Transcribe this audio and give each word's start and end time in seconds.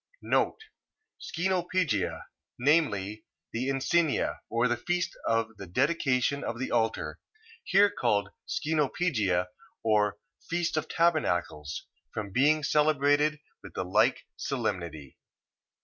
Scenopegia... 1.21 2.23
Viz., 2.59 3.19
the 3.53 3.67
Encenia, 3.69 4.39
or 4.49 4.75
feast 4.75 5.15
of 5.27 5.57
the 5.57 5.67
dedication 5.67 6.43
of 6.43 6.57
the 6.57 6.71
altar, 6.71 7.19
called 7.99 8.29
here 8.49 8.77
Scenopegia, 8.77 9.45
or 9.83 10.17
feast 10.49 10.75
of 10.75 10.87
tabernacles, 10.89 11.85
from 12.15 12.31
being 12.31 12.63
celebrated 12.63 13.41
with 13.61 13.75
the 13.75 13.85
like 13.85 14.23
solemnity. 14.35 15.19